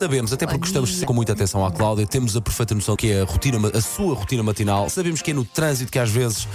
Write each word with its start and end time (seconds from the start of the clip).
Sabemos, 0.00 0.32
até 0.32 0.46
porque 0.46 0.64
estamos 0.64 1.02
com 1.02 1.12
muita 1.12 1.32
atenção 1.32 1.66
à 1.66 1.72
Cláudia, 1.72 2.06
temos 2.06 2.36
a 2.36 2.40
perfeita 2.40 2.72
noção 2.72 2.94
que 2.94 3.10
é 3.10 3.22
a, 3.22 3.24
rotina, 3.24 3.58
a 3.74 3.80
sua 3.80 4.14
rotina 4.14 4.44
matinal. 4.44 4.88
Sabemos 4.88 5.20
que 5.20 5.32
é 5.32 5.34
no 5.34 5.44
trânsito 5.44 5.90
que 5.90 5.98
às 5.98 6.08
vezes, 6.08 6.46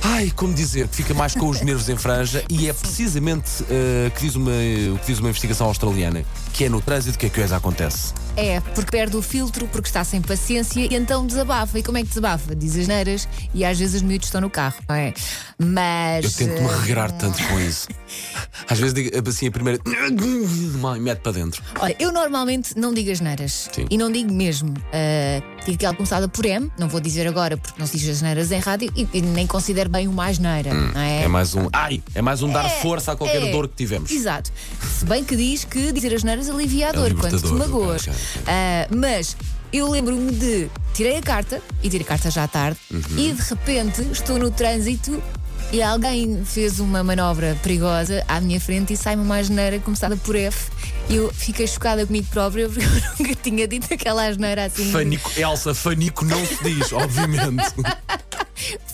ai, 0.00 0.30
como 0.30 0.54
dizer, 0.54 0.86
que 0.86 0.94
fica 0.94 1.12
mais 1.12 1.34
com 1.34 1.48
os 1.48 1.60
nervos 1.62 1.88
em 1.88 1.96
franja 1.96 2.44
e 2.48 2.68
é 2.68 2.72
precisamente 2.72 3.64
uh, 3.64 4.08
que 4.14 4.20
diz 4.20 4.36
uma, 4.36 4.52
o 4.94 4.98
que 5.00 5.06
diz 5.06 5.18
uma 5.18 5.30
investigação 5.30 5.66
australiana, 5.66 6.24
que 6.52 6.66
é 6.66 6.68
no 6.68 6.80
trânsito 6.80 7.18
que 7.18 7.26
a 7.26 7.30
coisa 7.30 7.56
acontece. 7.56 8.14
É, 8.36 8.60
porque 8.60 8.92
perde 8.92 9.16
o 9.16 9.22
filtro, 9.22 9.66
porque 9.66 9.88
está 9.88 10.04
sem 10.04 10.22
paciência 10.22 10.78
e 10.78 10.94
então 10.94 11.26
desabafa. 11.26 11.80
E 11.80 11.82
como 11.82 11.98
é 11.98 12.02
que 12.02 12.08
desabafa? 12.08 12.54
Diz 12.54 12.76
as 12.76 12.86
neiras 12.86 13.26
e 13.52 13.64
às 13.64 13.76
vezes 13.80 13.96
os 13.96 14.02
miúdos 14.02 14.28
estão 14.28 14.40
no 14.40 14.48
carro, 14.48 14.76
não 14.88 14.94
é? 14.94 15.12
Mas. 15.58 16.38
Eu 16.38 16.46
tento-me 16.46 16.68
regrar 16.82 17.10
tanto 17.10 17.42
com 17.48 17.58
isso. 17.58 17.88
Às 18.68 18.78
vezes 18.78 18.94
digo 18.94 19.28
assim 19.28 19.48
a 19.48 19.50
primeira. 19.50 19.80
mete 21.00 21.20
para 21.20 21.32
dentro. 21.32 21.62
Olha, 21.80 21.96
eu 21.98 22.12
normalmente 22.12 22.76
não 22.76 22.92
digo 22.92 23.10
as 23.10 23.20
neiras. 23.20 23.68
Sim. 23.72 23.86
E 23.90 23.96
não 23.96 24.10
digo 24.10 24.32
mesmo. 24.32 24.70
Uh, 24.70 25.64
digo 25.64 25.74
aquela 25.74 25.94
começada 25.94 26.28
por 26.28 26.44
M, 26.44 26.70
não 26.78 26.88
vou 26.88 27.00
dizer 27.00 27.26
agora 27.26 27.56
porque 27.56 27.78
não 27.78 27.86
se 27.86 27.96
diz 27.96 28.08
as 28.08 28.22
neiras 28.22 28.50
em 28.50 28.58
rádio 28.58 28.92
e, 28.96 29.06
e 29.12 29.22
nem 29.22 29.46
considero 29.46 29.88
bem 29.88 30.08
uma 30.08 30.26
asneira, 30.26 30.72
hum, 30.72 30.90
não 30.94 31.00
é? 31.00 31.22
É 31.22 31.28
mais 31.28 31.54
um. 31.54 31.68
Ai! 31.72 32.02
É 32.14 32.22
mais 32.22 32.42
um 32.42 32.50
dar 32.50 32.66
é, 32.66 32.68
força 32.80 33.12
a 33.12 33.16
qualquer 33.16 33.42
é, 33.42 33.50
dor 33.50 33.68
que 33.68 33.76
tivemos. 33.76 34.10
Exato. 34.10 34.50
Se 34.98 35.04
bem 35.04 35.24
que 35.24 35.36
diz 35.36 35.64
que 35.64 35.92
dizer 35.92 36.14
as 36.14 36.24
neiras 36.24 36.48
alivia 36.48 36.88
a 36.88 36.92
dor 36.92 37.10
é 37.10 37.14
quando 37.14 37.40
te 37.40 37.52
magoas. 37.52 38.02
Okay, 38.02 38.12
okay. 38.12 38.42
Uh, 38.42 38.96
mas 38.96 39.36
eu 39.72 39.90
lembro-me 39.90 40.32
de 40.32 40.68
tirei 40.94 41.16
a 41.16 41.22
carta 41.22 41.60
e 41.82 41.88
tirei 41.88 42.04
a 42.04 42.08
carta 42.08 42.30
já 42.30 42.44
à 42.44 42.48
tarde 42.48 42.78
uhum. 42.90 43.00
e 43.16 43.32
de 43.32 43.42
repente 43.42 44.02
estou 44.12 44.38
no 44.38 44.50
trânsito 44.50 45.22
e 45.72 45.82
alguém 45.82 46.44
fez 46.44 46.78
uma 46.78 47.02
manobra 47.02 47.56
perigosa 47.62 48.24
à 48.28 48.40
minha 48.40 48.60
frente 48.60 48.92
e 48.92 48.96
sai-me 48.96 49.22
uma 49.22 49.36
asneira 49.36 49.78
começada 49.78 50.16
por 50.16 50.36
F. 50.36 50.70
E 51.08 51.16
eu 51.16 51.32
fiquei 51.32 51.66
chocada 51.66 52.06
comigo 52.06 52.26
própria 52.30 52.68
porque 52.70 52.84
eu 52.84 52.90
nunca 53.18 53.34
tinha 53.42 53.66
dito 53.66 53.92
aquela 53.92 54.26
asneira 54.26 54.64
assim. 54.64 54.90
Fanico, 54.90 55.30
Elsa, 55.36 55.74
fanico 55.74 56.24
não 56.24 56.44
se 56.44 56.62
diz, 56.62 56.92
obviamente. 56.92 57.74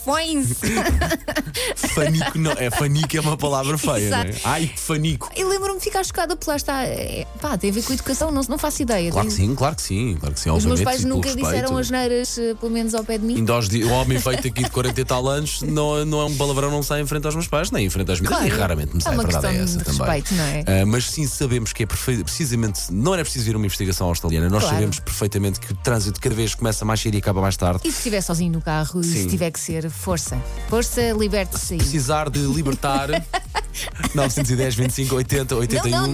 Fões. 0.03 0.47
fanico 1.75 2.37
não, 2.37 2.51
é 2.51 2.69
fanico 2.69 3.15
é 3.15 3.19
uma 3.19 3.37
palavra 3.37 3.77
feia, 3.77 4.09
não 4.09 4.17
é? 4.17 4.33
Ai, 4.43 4.67
que 4.67 4.79
fanico. 4.79 5.29
Eu 5.35 5.47
lembro-me 5.47 5.77
de 5.77 5.83
ficar 5.83 6.03
chocada 6.03 6.35
por 6.35 6.49
lá 6.49 6.55
está. 6.55 6.83
É, 6.83 7.25
pá, 7.41 7.57
tem 7.57 7.69
a 7.69 7.73
ver 7.73 7.83
com 7.83 7.91
a 7.91 7.95
educação, 7.95 8.31
não, 8.31 8.41
não 8.47 8.57
faço 8.57 8.81
ideia. 8.81 9.11
Claro 9.11 9.27
que 9.27 9.33
sim, 9.33 9.55
claro 9.55 9.75
que 9.75 9.81
sim, 9.81 10.17
claro 10.19 10.35
que 10.35 10.41
sim. 10.41 10.49
Os 10.49 10.65
meus 10.65 10.81
pais 10.81 11.03
nunca 11.03 11.33
disseram 11.33 11.77
as 11.77 11.89
neiras, 11.89 12.37
eh, 12.37 12.55
pelo 12.55 12.71
menos 12.71 12.93
ao 12.93 13.03
pé 13.03 13.17
de 13.17 13.25
mim. 13.25 13.35
Ainda 13.35 13.53
o 13.53 13.91
homem 13.91 14.19
feito 14.19 14.47
aqui 14.47 14.63
de 14.63 14.69
40 14.69 14.99
e 15.01 15.05
tal 15.05 15.27
anos 15.27 15.61
não, 15.61 16.05
não 16.05 16.21
é 16.21 16.25
um 16.25 16.35
palavrão, 16.35 16.69
não 16.69 16.83
sai 16.83 17.01
em 17.01 17.05
frente 17.05 17.25
aos 17.25 17.35
meus 17.35 17.47
pais, 17.47 17.71
nem 17.71 17.85
em 17.85 17.89
frente 17.89 18.11
às 18.11 18.19
minhas. 18.19 18.35
Claro. 18.35 18.47
E 18.47 18.57
raramente 18.57 18.95
me 18.95 19.01
sai, 19.01 19.13
é 19.13 19.15
uma 19.15 19.23
a 19.23 19.27
verdade 19.27 19.57
é 19.57 19.61
essa 19.61 19.77
de 19.77 19.83
também. 19.83 19.99
Respeito, 19.99 20.33
não 20.35 20.43
é? 20.43 20.83
Uh, 20.83 20.87
mas 20.87 21.05
sim 21.05 21.25
sabemos 21.27 21.73
que 21.73 21.83
é 21.83 21.85
precisamente, 21.85 22.91
não 22.91 23.13
era 23.13 23.23
preciso 23.23 23.49
ir 23.49 23.55
uma 23.55 23.65
investigação 23.65 24.07
australiana, 24.07 24.49
nós 24.49 24.63
Claro. 24.63 24.75
sabemos 24.75 24.99
perfeitamente 24.99 25.59
que 25.59 25.71
o 25.71 25.75
trânsito 25.75 26.19
cada 26.19 26.35
vez 26.35 26.55
começa 26.55 26.83
mais 26.85 26.99
cedo 26.99 27.15
e 27.15 27.17
acaba 27.17 27.41
mais 27.41 27.57
tarde. 27.57 27.81
E 27.83 27.91
se 27.91 27.97
estiver 27.97 28.21
sozinho 28.21 28.51
no 28.51 28.61
carro 28.61 29.03
Sim. 29.03 29.23
se 29.23 29.27
tiver 29.27 29.51
que 29.53 29.59
ser, 29.59 29.89
força. 29.89 30.37
Força, 30.67 31.13
liberte-se 31.13 31.73
aí. 31.75 31.77
Precisar 31.77 32.29
de 32.29 32.39
libertar 32.39 33.09
910, 34.13 34.75
25, 34.75 35.15
80, 35.15 35.55
81. 35.55 35.83
Não, 35.83 35.99
não, 35.99 36.01
não 36.01 36.11